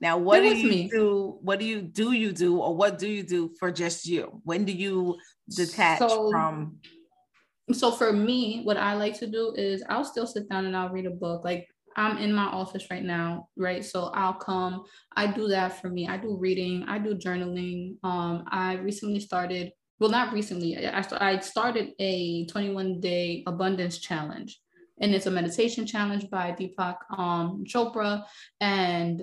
[0.00, 0.88] Now, what do you me.
[0.88, 1.38] do?
[1.42, 2.12] What do you do?
[2.12, 4.40] You do, or what do you do for just you?
[4.44, 5.16] When do you
[5.48, 6.78] detach so, from
[7.72, 10.90] so for me, what I like to do is I'll still sit down and I'll
[10.90, 11.44] read a book.
[11.44, 13.84] Like I'm in my office right now, right?
[13.84, 14.84] So I'll come.
[15.16, 16.08] I do that for me.
[16.08, 16.84] I do reading.
[16.88, 17.96] I do journaling.
[18.02, 19.72] Um, I recently started.
[19.98, 20.86] Well, not recently.
[20.86, 24.60] I, I started a 21 day abundance challenge,
[25.00, 28.24] and it's a meditation challenge by Deepak um, Chopra,
[28.60, 29.22] and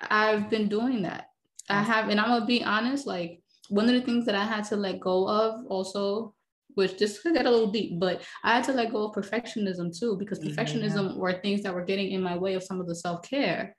[0.00, 1.26] I've been doing that.
[1.70, 3.06] I have, and I'm gonna be honest.
[3.06, 6.34] Like one of the things that I had to let go of also
[6.78, 9.98] which just could get a little deep, but I had to let go of perfectionism
[9.98, 11.16] too, because perfectionism yeah.
[11.16, 13.76] were things that were getting in my way of some of the self-care.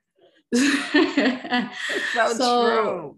[0.54, 0.68] so,
[2.34, 3.18] so true.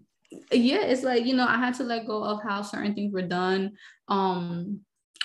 [0.52, 3.26] Yeah, it's like, you know, I had to let go of how certain things were
[3.26, 3.72] done.
[4.06, 4.82] Um,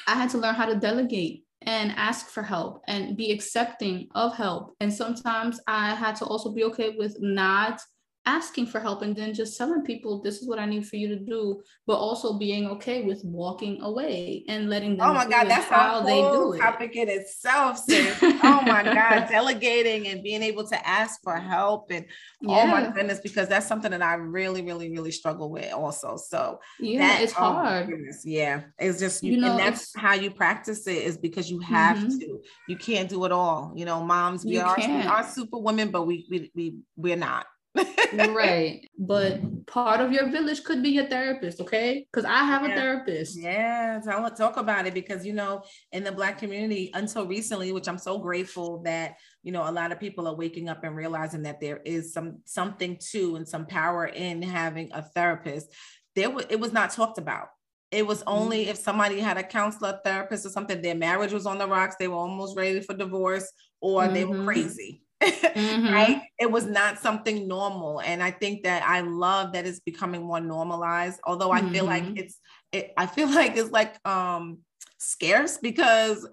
[0.08, 4.34] I had to learn how to delegate and ask for help and be accepting of
[4.36, 4.74] help.
[4.80, 7.80] And sometimes I had to also be okay with not
[8.28, 11.08] asking for help and then just telling people this is what I need for you
[11.08, 15.10] to do, but also being okay with walking away and letting them.
[15.10, 16.60] Oh my God, that's how they do it.
[16.60, 18.18] Topic in itself, sis.
[18.22, 22.06] oh my God, delegating and being able to ask for help and
[22.42, 22.63] yeah.
[22.63, 26.18] oh my goodness, because that's something that I really, really, really struggle with also.
[26.18, 27.88] So yeah, that, it's oh hard.
[27.88, 31.50] Goodness, yeah, it's just you, you know, and that's how you practice it is because
[31.50, 32.20] you have mm-hmm.
[32.20, 32.42] to.
[32.68, 33.72] You can't do it all.
[33.74, 37.16] You know, moms, we you are we are super women, but we we we we're
[37.16, 38.82] not right.
[38.99, 42.06] But part of your village could be your therapist, okay?
[42.12, 42.73] Because I have yeah.
[42.73, 43.39] a therapist.
[43.39, 47.27] Yeah, I want to talk about it because you know, in the black community, until
[47.27, 50.84] recently, which I'm so grateful that you know a lot of people are waking up
[50.84, 55.67] and realizing that there is some something to and some power in having a therapist.
[56.15, 57.47] There was it was not talked about.
[57.91, 58.71] It was only mm-hmm.
[58.71, 62.10] if somebody had a counselor, therapist, or something, their marriage was on the rocks, they
[62.10, 63.49] were almost ready for divorce,
[63.80, 64.13] or mm-hmm.
[64.13, 64.45] they were mm-hmm.
[64.45, 65.88] crazy mm-hmm.
[65.93, 66.21] right?
[66.39, 68.01] It was not something normal.
[68.01, 71.73] And I think that I love that it's becoming more normalized, although I mm-hmm.
[71.73, 72.17] feel like mm-hmm.
[72.17, 72.39] it's,
[72.71, 74.60] it, I feel like it's like um
[74.99, 76.27] scarce because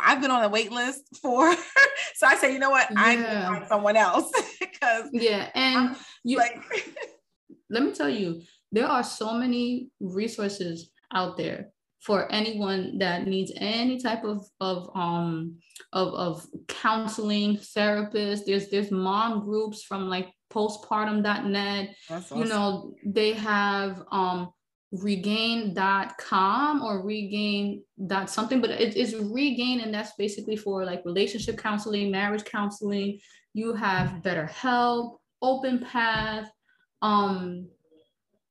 [0.00, 1.54] I've been on a wait list for,
[2.14, 2.96] so I say, you know what, yeah.
[3.00, 6.60] I need find someone else because yeah, and I'm you like,
[7.70, 11.70] let me tell you, there are so many resources out there
[12.00, 15.56] for anyone that needs any type of of um
[15.92, 18.46] of, of counseling therapist.
[18.46, 22.38] There's there's mom groups from like postpartum.net awesome.
[22.38, 24.50] you know they have um
[24.92, 31.58] regain.com or regain dot something but it is regain and that's basically for like relationship
[31.58, 33.18] counseling marriage counseling.
[33.54, 36.50] You have BetterHelp open path
[37.02, 37.68] um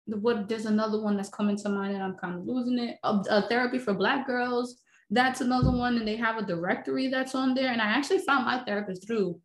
[0.08, 2.98] what there's another one that's coming to mind and I'm kind of losing it.
[3.04, 4.82] A, a, therapy for black girls.
[5.10, 7.72] That's another one, and they have a directory that's on there.
[7.72, 9.40] And I actually found my therapist through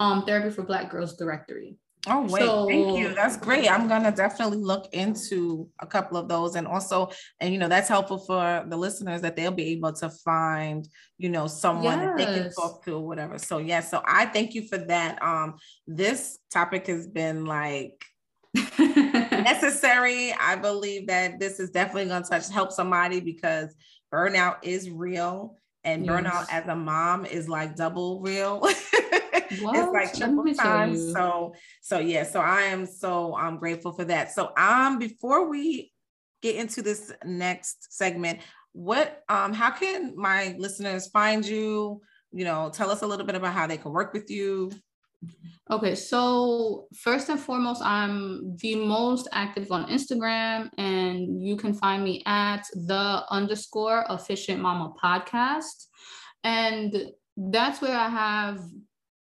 [0.00, 1.76] um therapy for black girls directory.
[2.06, 3.14] Oh wait, so, thank you.
[3.14, 3.70] That's great.
[3.70, 7.88] I'm gonna definitely look into a couple of those, and also, and you know, that's
[7.88, 12.06] helpful for the listeners that they'll be able to find, you know, someone yes.
[12.06, 13.38] that they can talk to or whatever.
[13.38, 15.20] So yeah, so I thank you for that.
[15.22, 18.04] Um, this topic has been like
[19.30, 20.32] necessary.
[20.32, 23.74] I believe that this is definitely going to touch help somebody because
[24.12, 26.12] burnout is real, and yes.
[26.12, 28.60] burnout as a mom is like double real.
[29.50, 31.12] it's like triple times.
[31.12, 32.24] So, so yeah.
[32.24, 34.32] So I am so I'm um, grateful for that.
[34.32, 35.92] So um, before we
[36.42, 38.40] get into this next segment,
[38.72, 42.00] what um, how can my listeners find you?
[42.32, 44.70] You know, tell us a little bit about how they can work with you.
[45.70, 52.02] Okay, so first and foremost, I'm the most active on Instagram, and you can find
[52.02, 55.86] me at the underscore efficient mama podcast.
[56.44, 58.60] And that's where I have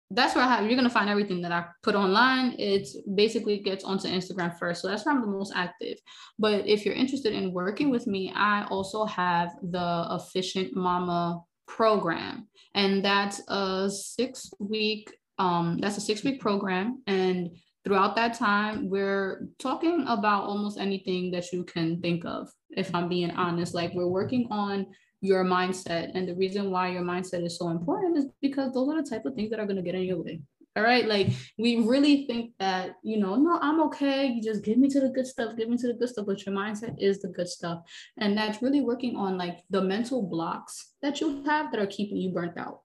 [0.10, 2.56] that's where I have you're gonna find everything that I put online.
[2.58, 4.82] It basically gets onto Instagram first.
[4.82, 5.98] So that's where I'm the most active.
[6.40, 12.48] But if you're interested in working with me, I also have the efficient mama program.
[12.74, 17.02] And that's a six week um, that's a six week program.
[17.08, 17.52] And
[17.84, 23.08] throughout that time, we're talking about almost anything that you can think of, if I'm
[23.08, 23.74] being honest.
[23.74, 24.88] Like we're working on
[25.22, 26.12] your mindset.
[26.14, 29.26] And the reason why your mindset is so important is because those are the type
[29.26, 30.42] of things that are going to get in your way.
[30.76, 31.08] All right.
[31.08, 34.28] Like we really think that, you know, no, I'm okay.
[34.28, 36.28] You just give me to the good stuff, give me to the good stuff.
[36.28, 37.82] But your mindset is the good stuff.
[38.18, 42.18] And that's really working on like the mental blocks that you have that are keeping
[42.18, 42.82] you burnt out.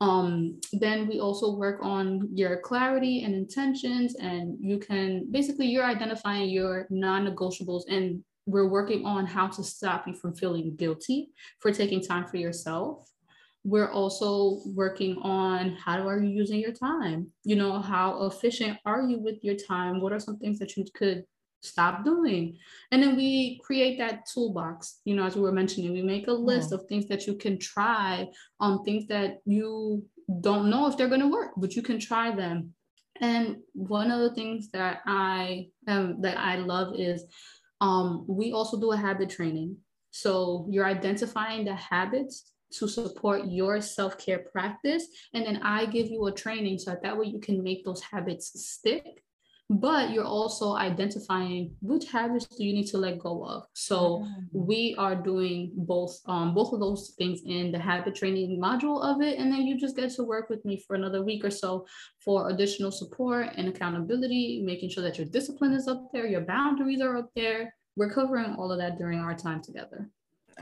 [0.00, 5.84] Um, then we also work on your clarity and intentions, and you can basically you're
[5.84, 11.70] identifying your non-negotiables, and we're working on how to stop you from feeling guilty for
[11.70, 13.10] taking time for yourself.
[13.62, 17.30] We're also working on how are you using your time?
[17.44, 20.00] You know, how efficient are you with your time?
[20.00, 21.24] What are some things that you could
[21.60, 22.58] stop doing.
[22.90, 26.32] And then we create that toolbox you know as we were mentioning we make a
[26.32, 30.04] list of things that you can try on um, things that you
[30.40, 32.74] don't know if they're going to work but you can try them.
[33.20, 37.24] And one of the things that i um, that i love is
[37.80, 39.76] um, we also do a habit training.
[40.10, 46.24] So you're identifying the habits to support your self-care practice and then i give you
[46.26, 49.24] a training so that way you can make those habits stick
[49.70, 53.62] but you're also identifying which habits do you need to let go of.
[53.72, 54.66] So mm-hmm.
[54.66, 59.22] we are doing both um, both of those things in the habit training module of
[59.22, 61.86] it and then you just get to work with me for another week or so
[62.24, 67.00] for additional support and accountability making sure that your discipline is up there your boundaries
[67.00, 67.72] are up there.
[67.96, 70.10] We're covering all of that during our time together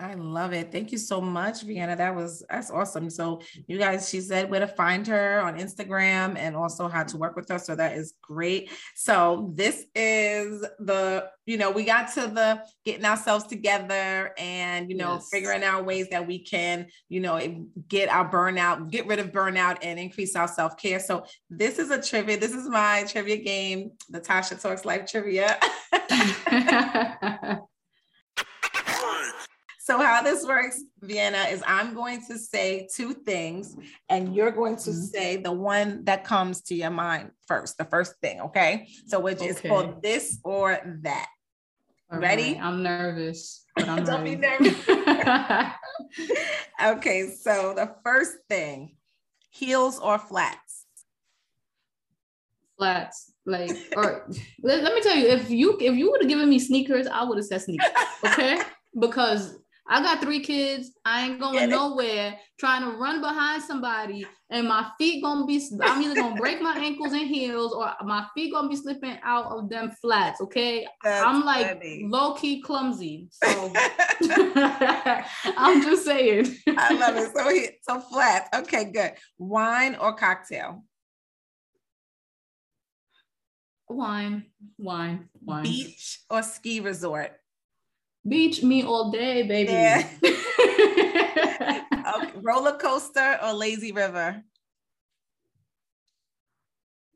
[0.00, 0.70] I love it.
[0.70, 1.96] Thank you so much, Vienna.
[1.96, 3.10] That was that's awesome.
[3.10, 7.16] So you guys, she said where to find her on Instagram and also how to
[7.16, 7.58] work with her.
[7.58, 8.70] So that is great.
[8.94, 14.96] So this is the, you know, we got to the getting ourselves together and you
[14.96, 15.28] know, yes.
[15.32, 19.78] figuring out ways that we can, you know, get our burnout, get rid of burnout
[19.82, 21.00] and increase our self-care.
[21.00, 22.38] So this is a trivia.
[22.38, 25.58] This is my trivia game, the Tasha Talks Life Trivia.
[29.88, 33.74] So, how this works, Vienna, is I'm going to say two things,
[34.10, 35.00] and you're going to mm-hmm.
[35.00, 38.42] say the one that comes to your mind first, the first thing.
[38.42, 38.88] Okay.
[39.06, 39.46] So, which okay.
[39.46, 41.28] is called this or that.
[42.12, 42.52] All Ready?
[42.52, 42.62] Right.
[42.62, 43.64] I'm nervous.
[43.74, 44.36] but I'm Don't ready.
[44.36, 44.88] be nervous.
[46.84, 47.30] okay.
[47.30, 48.94] So, the first thing
[49.48, 50.84] heels or flats?
[52.76, 54.28] Flats like or
[54.62, 57.24] let, let me tell you if you if you would have given me sneakers i
[57.24, 57.88] would have said sneakers
[58.22, 58.60] okay
[59.00, 59.56] because
[59.90, 60.92] I got three kids.
[61.04, 65.66] I ain't going nowhere trying to run behind somebody, and my feet gonna be.
[65.82, 69.46] I'm either gonna break my ankles and heels, or my feet gonna be slipping out
[69.46, 70.40] of them flats.
[70.42, 72.06] Okay, That's I'm like funny.
[72.06, 73.28] low key clumsy.
[73.30, 73.72] So
[74.20, 76.54] I'm just saying.
[76.76, 77.32] I love it.
[77.34, 78.50] So he, so flats.
[78.58, 79.12] Okay, good.
[79.38, 80.84] Wine or cocktail?
[83.88, 84.44] Wine,
[84.76, 85.62] wine, wine.
[85.62, 87.37] Beach or ski resort?
[88.26, 89.72] Beach me all day, baby.
[89.72, 90.08] Yeah.
[92.16, 92.32] okay.
[92.36, 94.42] Roller coaster or lazy river?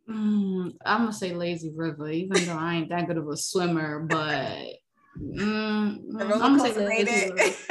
[0.08, 4.00] Mm, I'm gonna say lazy river, even though I ain't that good of a swimmer,
[4.00, 4.68] but
[5.18, 7.56] mm, I'm gonna say lazy river.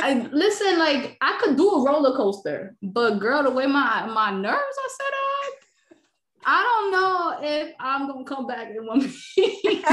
[0.00, 4.30] I, listen, like I could do a roller coaster, but girl, the way my my
[4.30, 5.54] nerves are set up,
[6.46, 9.84] I don't know if I'm gonna come back in one funny.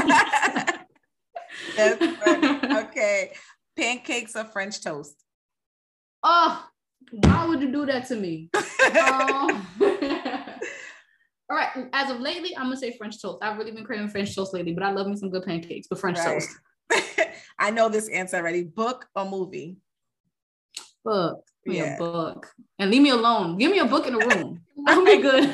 [2.82, 3.32] Okay.
[3.76, 5.14] Pancakes or French toast?
[6.22, 6.66] Oh,
[7.10, 8.50] why would you do that to me?
[8.54, 9.66] um,
[11.50, 11.88] all right.
[11.92, 13.42] As of lately, I'm gonna say French toast.
[13.42, 15.98] I've really been craving French toast lately, but I love me some good pancakes, but
[15.98, 16.40] French right.
[16.40, 16.50] toast.
[17.58, 18.64] I know this answer already.
[18.64, 19.78] Book or movie?
[21.04, 21.44] Book.
[21.64, 21.94] Give me yeah.
[21.94, 22.52] a book.
[22.78, 23.56] And leave me alone.
[23.56, 24.60] Give me a book in a room.
[24.84, 25.44] That'll be good.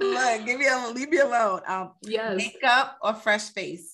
[0.00, 1.60] Look, give me a leave me alone.
[1.66, 2.36] Um, yes.
[2.36, 3.93] Makeup or fresh face?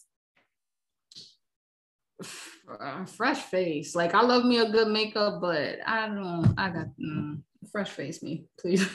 [2.79, 3.95] Uh, fresh face.
[3.95, 6.55] Like I love me a good makeup, but I don't.
[6.57, 7.43] I got mm,
[7.73, 8.23] fresh face.
[8.23, 8.87] Me, please.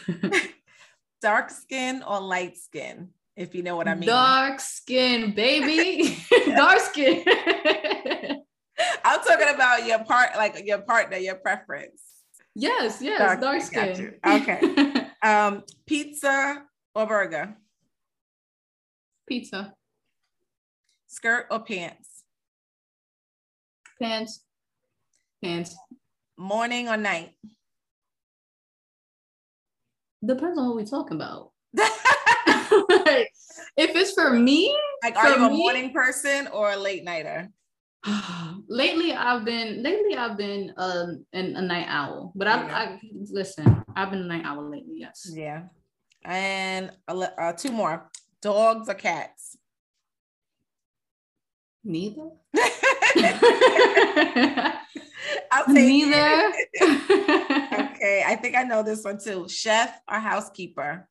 [1.21, 4.07] Dark skin or light skin, if you know what I mean.
[4.07, 6.17] Dark skin, baby.
[6.45, 7.23] Dark skin.
[9.03, 12.01] I'm talking about your part, like your partner, your preference.
[12.53, 14.15] Yes, yes, dark, dark skin.
[14.25, 14.61] Okay.
[15.21, 16.63] Um, pizza
[16.93, 17.57] or burger?
[19.27, 19.73] Pizza.
[21.07, 22.14] Skirt or pants?
[24.01, 24.43] Pants.
[25.43, 25.75] Pants.
[26.37, 27.31] Morning or night?
[30.25, 31.51] Depends on what we're talking about.
[33.77, 37.49] if it's for me, like, are you a me, morning person or a late nighter?
[38.67, 42.77] lately, I've been lately I've been um an, a night owl, but I, yeah.
[42.77, 42.99] I
[43.31, 43.83] listen.
[43.95, 44.95] I've been a night owl lately.
[44.97, 45.31] Yes.
[45.33, 45.63] Yeah,
[46.23, 48.09] and uh, two more:
[48.41, 49.57] dogs or cats.
[51.83, 52.29] Neither.
[55.51, 56.53] I'll take neither.
[56.81, 59.47] okay, I think I know this one too.
[59.49, 61.07] Chef or housekeeper?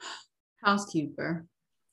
[0.62, 1.46] Housekeeper.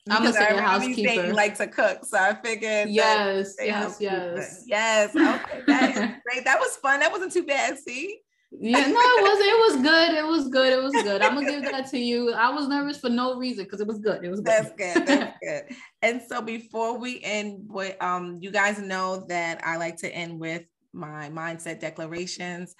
[0.09, 1.13] I'm gonna say housekeeper.
[1.13, 2.89] You, you like to cook, so I figured.
[2.89, 5.15] Yes, yes, yes, yes.
[5.15, 6.45] Okay, that is great.
[6.45, 6.99] That was fun.
[6.99, 7.79] That wasn't too bad.
[7.79, 8.19] See.
[8.51, 9.39] Yeah, no, it was.
[9.39, 10.13] It was good.
[10.13, 10.73] It was good.
[10.73, 11.21] It was good.
[11.21, 12.31] I'm gonna give that to you.
[12.33, 14.23] I was nervous for no reason because it was good.
[14.23, 14.45] It was good.
[14.45, 15.07] That's good.
[15.07, 15.77] That's good.
[16.01, 20.39] And so before we end, with um, you guys know that I like to end
[20.39, 22.75] with my mindset declarations.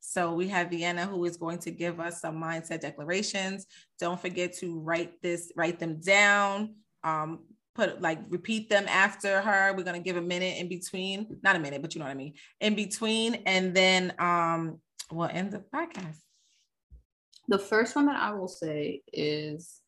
[0.00, 3.66] So we have Vienna who is going to give us some mindset declarations.
[4.00, 6.76] Don't forget to write this, write them down.
[7.04, 7.40] Um,
[7.78, 9.72] put like repeat them after her.
[9.76, 12.14] We're gonna give a minute in between, not a minute, but you know what I
[12.14, 14.80] mean, in between, and then um
[15.12, 16.18] we'll end the podcast.
[17.46, 19.80] The first one that I will say is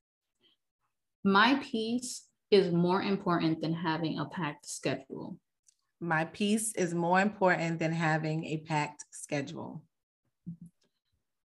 [1.24, 5.36] my peace is more important than having a packed schedule.
[6.01, 9.82] My peace is more important than having a packed schedule.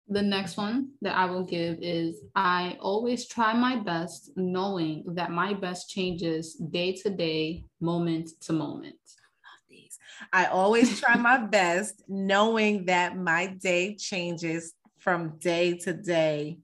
[0.08, 5.32] The next one that I will give is I always try my best, knowing that
[5.32, 8.98] my best changes day to day, moment to moment.
[9.04, 9.98] I love these.
[10.32, 16.60] I always try my best, knowing that my day changes from day to day,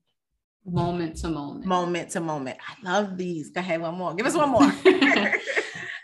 [0.63, 1.65] moment to moment.
[1.65, 2.59] Moment to moment.
[2.61, 3.49] I love these.
[3.49, 4.13] Go ahead, one more.
[4.13, 4.61] Give us one more.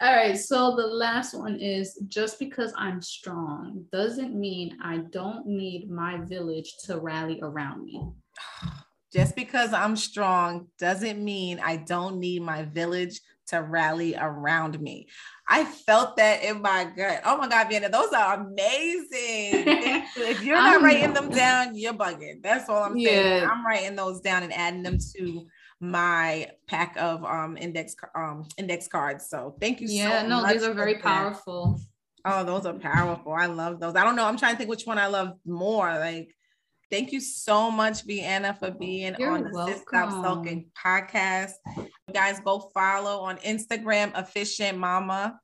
[0.02, 0.38] All right.
[0.38, 6.18] So the last one is just because I'm strong doesn't mean I don't need my
[6.18, 8.02] village to rally around me.
[9.14, 15.08] Just because I'm strong doesn't mean I don't need my village to rally around me.
[15.48, 17.22] I felt that in my gut.
[17.26, 19.08] Oh my God, Vienna, those are amazing.
[20.18, 22.44] if you're not writing them down, you're bugging.
[22.44, 23.42] That's all I'm saying.
[23.42, 23.50] Yeah.
[23.50, 25.48] I'm writing those down and adding them to
[25.80, 29.30] my pack of um index um index cards.
[29.30, 31.80] So thank you yeah, so no, these are very powerful.
[32.26, 33.32] Oh, those are powerful.
[33.32, 33.96] I love those.
[33.96, 34.26] I don't know.
[34.26, 35.88] I'm trying to think which one I love more.
[35.88, 36.36] Like,
[36.92, 39.84] thank you so much, Vienna, for being You're on the welcome.
[39.88, 41.54] Stop Sulking podcast.
[41.78, 45.40] You guys go follow on Instagram, Efficient Mama.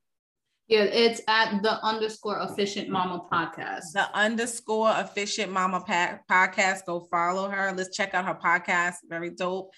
[0.74, 3.92] Yeah, it's at the underscore efficient mama podcast.
[3.94, 6.88] The underscore efficient mama pa- podcast.
[6.88, 7.72] Go follow her.
[7.78, 8.96] Let's check out her podcast.
[9.08, 9.72] Very dope.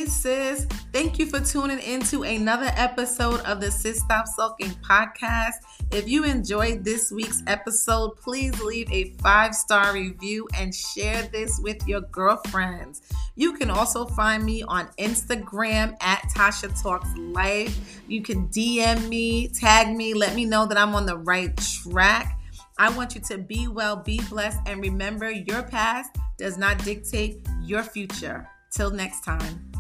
[0.07, 0.67] Sis.
[0.93, 5.55] Thank you for tuning into another episode of the Sis Stop Sulking podcast.
[5.91, 11.59] If you enjoyed this week's episode, please leave a five star review and share this
[11.63, 13.03] with your girlfriends.
[13.35, 18.03] You can also find me on Instagram at Tasha Talks Life.
[18.09, 22.39] You can DM me, tag me, let me know that I'm on the right track.
[22.79, 27.47] I want you to be well, be blessed, and remember your past does not dictate
[27.63, 28.49] your future.
[28.71, 29.72] Till next time.